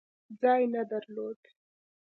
[0.41, 1.39] ځای نه درلود.